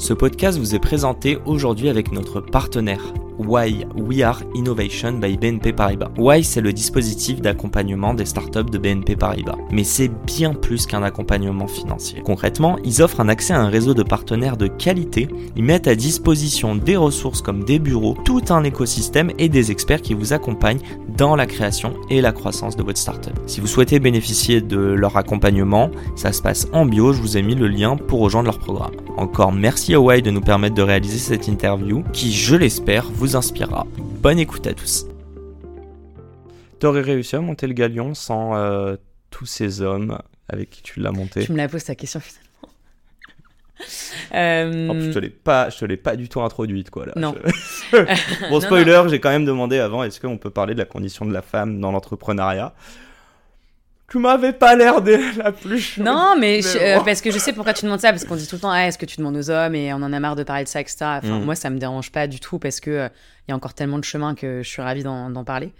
[0.00, 3.12] Ce podcast vous est présenté aujourd'hui avec notre partenaire
[3.46, 6.10] Why We Are Innovation by BNP Paribas.
[6.18, 11.02] Why c'est le dispositif d'accompagnement des startups de BNP Paribas, mais c'est bien plus qu'un
[11.02, 12.20] accompagnement financier.
[12.22, 15.94] Concrètement, ils offrent un accès à un réseau de partenaires de qualité, ils mettent à
[15.94, 20.80] disposition des ressources comme des bureaux, tout un écosystème et des experts qui vous accompagnent
[21.16, 23.32] dans la création et la croissance de votre startup.
[23.46, 27.42] Si vous souhaitez bénéficier de leur accompagnement, ça se passe en bio, je vous ai
[27.42, 28.92] mis le lien pour rejoindre leur programme.
[29.16, 33.29] Encore merci à Why de nous permettre de réaliser cette interview qui, je l'espère, vous
[33.36, 33.86] inspirera.
[33.96, 35.06] Bonne écoute à tous.
[36.78, 38.96] T'aurais réussi à monter le galion sans euh,
[39.30, 41.44] tous ces hommes avec qui tu l'as monté?
[41.44, 42.46] Tu me la poses ta question finalement.
[44.32, 45.08] Euh...
[45.08, 47.12] je te l'ai pas, je te l'ai pas du tout introduite quoi là.
[47.16, 47.34] Non.
[48.50, 51.32] bon spoiler, j'ai quand même demandé avant, est-ce qu'on peut parler de la condition de
[51.32, 52.74] la femme dans l'entrepreneuriat?
[54.10, 57.72] Tu m'avais pas l'air de la plus Non, mais, euh, parce que je sais pourquoi
[57.72, 59.50] tu demandes ça, parce qu'on dit tout le temps, ah, est-ce que tu demandes aux
[59.50, 60.96] hommes et on en a marre de parler de ça, etc.
[61.02, 61.44] Enfin, Mm.
[61.44, 63.08] Moi, ça me dérange pas du tout parce que euh,
[63.46, 65.72] il y a encore tellement de chemin que je suis ravie d'en parler.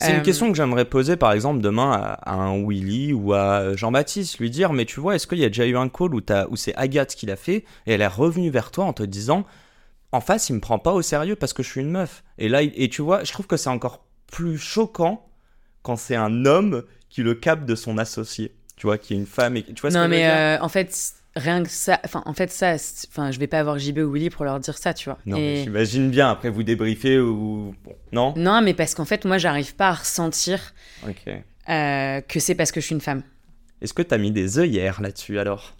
[0.00, 3.32] C'est Euh, une question que j'aimerais poser par exemple demain à, à un Willy ou
[3.34, 6.14] à Jean-Baptiste, lui dire mais tu vois, est-ce qu'il y a déjà eu un call
[6.14, 8.92] où, t'as- où c'est Agathe qui l'a fait et elle est revenue vers toi en
[8.92, 9.44] te disant
[10.10, 12.22] en face il me prend pas au sérieux parce que je suis une meuf.
[12.38, 15.26] Et là, et tu vois, je trouve que c'est encore plus choquant
[15.82, 16.82] quand c'est un homme
[17.12, 18.52] qui le capte de son associé.
[18.76, 20.58] Tu vois, qui est une femme et tu vois ce non, que veux mais euh,
[20.60, 20.90] en fait,
[21.36, 22.74] rien que ça, enfin, en fait, ça,
[23.10, 25.18] enfin, je vais pas avoir JB ou Willy pour leur dire ça, tu vois.
[25.26, 29.04] Non, Et- mais j'imagine bien après vous débriefer ou bon, non Non, mais parce qu'en
[29.04, 30.72] fait, moi, j'arrive pas à ressentir
[31.68, 33.22] euh, que c'est parce que je suis une femme.
[33.82, 35.74] Est-ce que t'as mis des œillères là-dessus alors?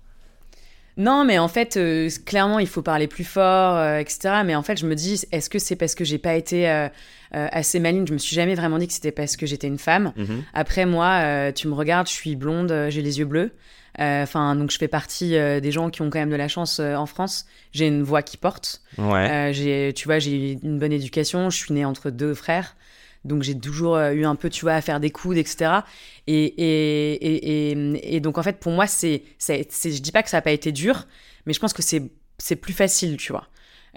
[0.97, 4.43] Non, mais en fait, euh, clairement, il faut parler plus fort, euh, etc.
[4.45, 6.89] Mais en fait, je me dis, est-ce que c'est parce que j'ai pas été euh,
[7.31, 8.07] assez maligne?
[8.07, 10.13] Je me suis jamais vraiment dit que c'était parce que j'étais une femme.
[10.17, 10.45] Mhm.
[10.53, 13.53] Après, moi, tu me regardes, je suis blonde, j'ai les yeux bleus.
[13.99, 17.07] Enfin, donc je fais partie des gens qui ont quand même de la chance en
[17.07, 17.47] France.
[17.73, 18.83] J'ai une voix qui porte.
[18.99, 19.51] Ouais.
[19.53, 21.49] J'ai, tu vois, j'ai une bonne éducation.
[21.51, 22.77] Je suis née entre deux frères.
[23.25, 25.71] Donc j'ai toujours euh, eu un peu, tu vois, à faire des coudes, etc.
[26.27, 30.38] Et, et, et, donc en fait, pour moi, c'est, c'est, je dis pas que ça
[30.38, 31.06] n'a pas été dur,
[31.47, 32.03] mais je pense que c'est,
[32.38, 33.47] c'est plus facile, tu vois.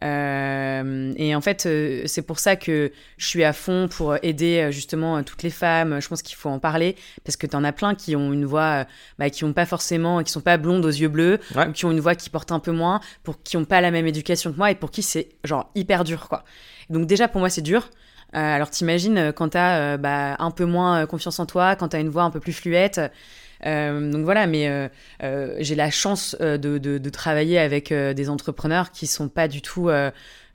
[0.03, 4.67] Euh, et en fait, euh, c'est pour ça que je suis à fond pour aider
[4.71, 6.01] justement toutes les femmes.
[6.01, 8.85] Je pense qu'il faut en parler parce que t'en as plein qui ont une voix,
[9.19, 11.67] bah, qui ont pas forcément, qui sont pas blondes aux yeux bleus, Ouais.
[11.67, 13.89] ou qui ont une voix qui porte un peu moins, pour qui ont pas la
[13.91, 16.43] même éducation que moi et pour qui c'est genre hyper dur, quoi.
[16.89, 17.89] Donc déjà pour moi c'est dur.
[18.33, 21.89] Euh, alors t'imagines euh, quand t'as euh, bah, un peu moins confiance en toi, quand
[21.89, 22.99] t'as une voix un peu plus fluette.
[23.63, 24.91] Donc voilà, mais
[25.59, 29.89] j'ai la chance de, travailler avec des entrepreneurs qui sont pas du tout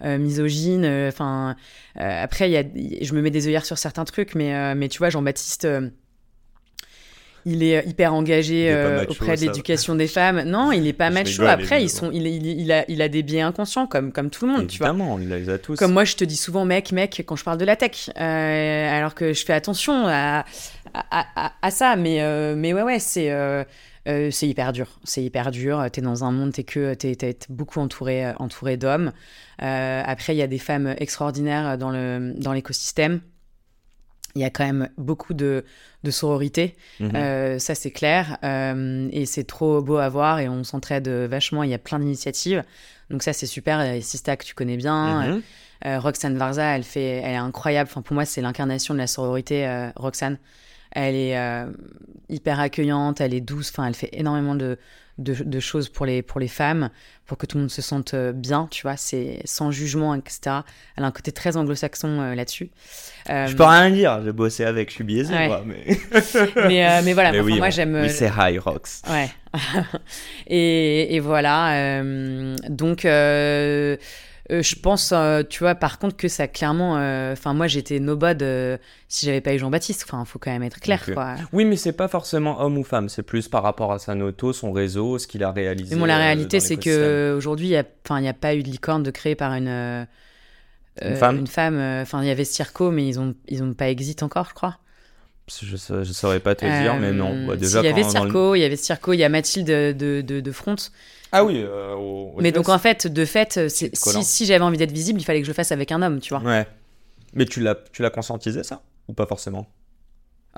[0.00, 0.86] misogynes.
[1.08, 1.56] Enfin,
[1.96, 2.70] après,
[3.02, 5.66] je me mets des œillères sur certains trucs, mais, tu vois, Jean-Baptiste,
[7.46, 10.42] il est hyper engagé Il est euh, macho, auprès de l'éducation des femmes.
[10.42, 11.30] Non, il est pas Je macho.
[11.30, 12.12] rigole, Après, ils évidemment.
[12.12, 14.66] sont, il, il, il a, il a des biais inconscients comme, comme tout le monde,
[14.66, 14.88] tu vois.
[14.88, 15.76] Évidemment, on les a tous.
[15.76, 18.98] Comme moi, je te dis souvent mec, mec, quand je parle de la tech, Euh,
[18.98, 20.44] alors que je fais attention à,
[20.94, 21.96] à, à- à ça.
[21.96, 23.64] Mais, euh, mais ouais, ouais, c'est euh,
[24.08, 24.98] euh, c'est hyper dur.
[25.04, 25.84] C'est hyper dur.
[25.92, 29.12] T'es dans un monde, t'es que t'es t'es beaucoup entouré, euh, entouré d'hommes.
[29.62, 33.20] Euh, après, il y a des femmes extraordinaires dans le dans l'écosystème.
[34.34, 35.64] Il y a quand même beaucoup de,
[36.04, 36.76] de sororité.
[37.00, 37.12] Mhm.
[37.14, 38.38] Euh, ça, c'est clair.
[38.44, 41.62] Euh, et c'est trop beau à voir et on s'entraide vachement.
[41.62, 42.62] Il y a plein d'initiatives.
[43.10, 43.80] Donc ça, c'est super.
[43.80, 45.26] Et Sista, que tu connais bien.
[45.26, 45.42] Mhm.
[45.86, 47.88] Euh, Roxane Varza, elle, fait, elle est incroyable.
[47.90, 50.38] Enfin, pour moi, c'est l'incarnation de la sororité, Roxane.
[50.92, 51.66] Elle est euh,
[52.28, 53.70] hyper accueillante, elle est douce.
[53.70, 54.78] Enfin, elle fait énormément de,
[55.18, 56.90] de, de choses pour les, pour les femmes,
[57.26, 58.96] pour que tout le monde se sente euh, bien, tu vois.
[58.96, 60.40] C'est sans jugement, etc.
[60.96, 62.70] Elle a un côté très anglo-saxon euh, là-dessus.
[63.28, 65.46] Euh, Je peux rien dire, j'ai bossé avec, je suis biaisé, Ouais.
[65.46, 65.84] moi, mais...
[66.56, 67.94] mais, mais voilà, Mais enfin, oui, moi, on- j'aime.
[68.00, 68.88] Oui, c'est high rocks.
[69.08, 69.28] Ouais.
[70.46, 72.02] et, et voilà.
[72.68, 73.06] donc,
[74.50, 76.98] euh, je pense, euh, tu vois, par contre, que ça clairement.
[76.98, 78.76] euh, Enfin, moi, j'étais nobody
[79.08, 80.04] si j'avais pas eu Jean-Baptiste.
[80.06, 81.36] Enfin, faut quand même être clair, quoi.
[81.52, 84.52] Oui, mais c'est pas forcément homme ou femme, c'est plus par rapport à sa noto,
[84.52, 85.94] son réseau, ce qu'il a réalisé.
[85.94, 88.54] Mais bon, la réalité, c'est que aujourd'hui, il y a, enfin, il y a pas
[88.54, 90.06] eu de licorne de créée par une.
[91.02, 91.78] Une femme Une femme.
[92.02, 94.78] Enfin, il y avait Circo, mais ils ont, ils ont pas exit encore, je crois.
[95.62, 97.32] Je, je saurais pas te dire, mais non.
[97.32, 99.18] Euh, Bah, déjà, il y avait quand- dans le- Circo, il y avait Circo, il
[99.18, 100.76] y a Mathilde de, de, de Front
[101.32, 101.62] Ah oui.
[101.64, 102.54] euh, au- Mais US.
[102.54, 105.50] donc en fait, de fait, euh, si j'avais envie d'être visible, il fallait que je
[105.50, 106.42] le fasse avec un homme, tu vois.
[106.42, 106.66] Ouais.
[107.34, 108.82] Mais tu l'as, tu l'as conscientisé ça?
[109.08, 109.66] Ou pas forcément?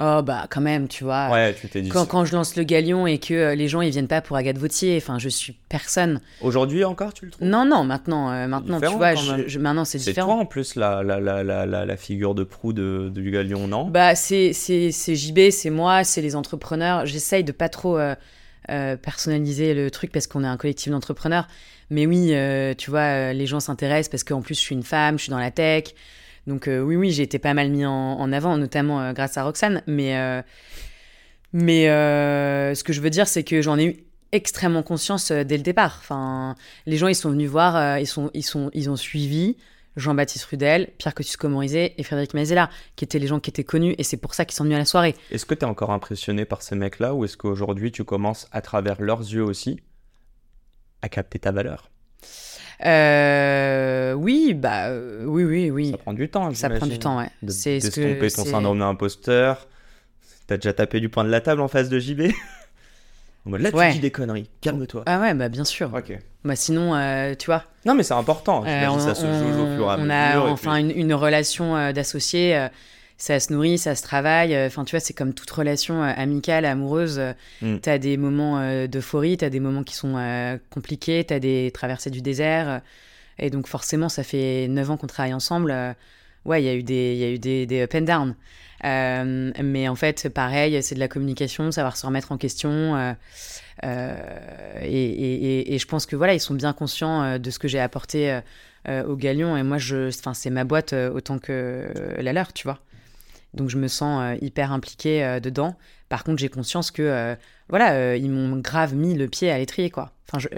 [0.00, 1.28] Oh bah quand même, tu vois.
[1.30, 1.90] Ouais, tu t'es dit.
[1.90, 4.38] Quand, quand je lance le galion et que euh, les gens ils viennent pas pour
[4.38, 6.20] Agathe Vautier, enfin je suis personne.
[6.40, 7.46] Aujourd'hui encore, tu le trouves?
[7.46, 10.32] Non non, maintenant euh, maintenant tu vois, je, je- maintenant c'est C'est différent.
[10.34, 13.84] toi en plus la, la, la, la, la, figure de proue de, du Galion, non?
[13.86, 17.04] Bah c'est c'est c'est JB, c'est moi, c'est les entrepreneurs.
[17.04, 21.48] J'essaye de pas trop euh, personnaliser le truc parce qu'on est un collectif d'entrepreneurs.
[21.90, 22.32] Mais oui,
[22.78, 25.38] tu vois, les gens s'intéressent parce qu'en plus je suis une femme, je suis dans
[25.38, 25.84] la tech.
[26.46, 29.36] Donc euh, oui, oui, j'ai été pas mal mis en, en avant, notamment euh, grâce
[29.36, 29.82] à Roxane.
[29.86, 30.42] Mais, euh,
[31.52, 33.96] mais ce que je veux dire, c'est que j'en ai eu
[34.32, 35.98] extrêmement conscience dès le départ.
[36.00, 36.56] Enfin,
[36.86, 39.56] les gens, ils sont venus voir, ils, sont, ils, sont, ils ont suivi
[39.96, 44.02] Jean-Baptiste Rudel, Pierre Cotus-Comorizet et Frédéric Mazella, qui étaient les gens qui étaient connus, et
[44.04, 45.14] c'est pour ça qu'ils sont venus à la soirée.
[45.30, 48.62] Est-ce que tu es encore impressionné par ces mecs-là ou est-ce qu'aujourd'hui tu commences à
[48.62, 49.80] travers leurs yeux aussi
[51.02, 51.90] à capter ta valeur?
[52.84, 54.01] Euh,
[54.52, 55.90] oui, bah euh, oui, oui, oui.
[55.90, 57.28] Ça prend du temps, Ça prend du temps, ouais.
[57.43, 59.66] De C'est ce que d'estomper ton syndrome d'imposteur.
[60.46, 62.22] T'as déjà tapé du poing de la table en face de JB
[63.46, 63.88] Là, Ouais.
[63.88, 65.02] tu dis des conneries, calme-toi.
[65.06, 65.93] Ah ouais, bah bien sûr.
[65.93, 66.16] Ok.
[66.44, 68.62] Bah sinon, euh, tu vois, Non, mais c'est important.
[68.64, 71.14] euh, on, ça se joue au fur et à on a enfin puis- une, une
[71.14, 72.56] relation euh, d'associés.
[72.56, 72.69] euh,
[73.19, 74.56] ça se nourrit, ça se travaille.
[74.66, 77.20] Enfin, tu vois, c'est comme toute relation amicale, amoureuse.
[77.62, 77.76] Mm.
[77.78, 82.81] T'as des moments d'euphorie, t'as des moments qui sont compliqués, t'as des traversées du désert.
[83.38, 85.70] Et donc, forcément, ça fait 9 ans qu'on travaille ensemble.
[85.70, 85.93] euh,
[86.44, 88.34] ouais, il y a eu des, y a eu des, des up and down.
[88.84, 92.96] Euh, mais en fait, pareil, c'est de la communication, savoir se remettre en question.
[92.96, 93.14] euh,
[94.82, 98.40] et, et- je pense que voilà, ils sont bien conscients de ce que j'ai apporté
[98.88, 99.56] au Galion.
[99.56, 99.78] Et moi,
[100.35, 101.88] c'est ma boîte autant que
[102.19, 102.81] la leur, tu vois.
[103.55, 105.76] Donc je me sens hyper impliquée dedans.
[106.08, 107.37] Par contre, j'ai conscience que
[107.69, 110.12] voilà, ils m'ont grave mis le pied à l'étrier, quoi.
[110.28, 110.49] Enfin, je-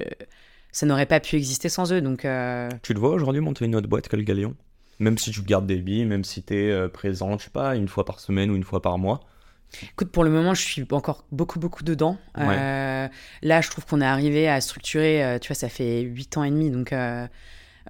[0.75, 2.01] ça n'aurait pas pu exister sans eux.
[2.03, 4.55] Donc euh, Tu te vois aujourd'hui monter une autre boîte que le Galion?
[4.99, 7.89] Même si tu gardes des billes, même si t'es euh, présent, je sais pas, une
[7.89, 9.21] fois par semaine ou une fois par mois?
[9.83, 12.17] Écoute, pour le moment, je suis encore beaucoup, beaucoup dedans.
[12.39, 13.09] Euh,
[13.43, 16.51] là, je trouve qu'on est arrivé à structurer, tu vois, ça fait 8 ans et
[16.51, 17.27] demi, donc euh,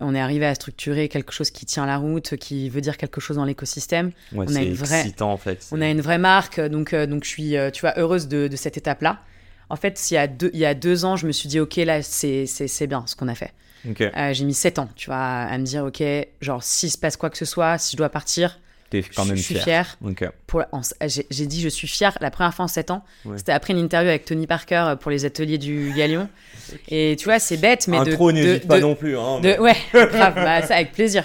[0.00, 3.20] on est arrivé à structurer quelque chose qui tient la route, qui veut dire quelque
[3.20, 4.12] chose dans l'écosystème.
[4.32, 5.68] Ouais, On a une vraie- excitant en fait.
[5.72, 8.56] On a une vraie marque, donc, euh, donc je suis, tu vois, heureuse de, de
[8.56, 9.20] cette étape-là.
[9.74, 11.58] En fait, s'il y a deux, il y a deux ans, je me suis dit,
[11.58, 13.52] OK, là, c'est c'est- c'est bien ce qu'on a fait.
[14.16, 16.00] Euh, J'ai mis 7 ans, tu vois, à me dire, OK,
[16.40, 18.60] genre, s'il se passe quoi que ce soit, si je dois partir,
[19.16, 19.98] quand je, même je suis fier.
[21.30, 23.02] j'ai dit je suis fière la première fois en 7 ans.
[23.24, 23.36] Ouais.
[23.38, 26.28] C'était après une interview avec Tony Parker euh, pour les ateliers du Galion.
[26.88, 27.96] Et tu vois, c'est bête, mais.
[27.96, 29.18] Intro, de- n'hésite de- pas non plus.
[29.18, 31.24] Hein, de- mais- ouais, grave, bah, ça avec plaisir.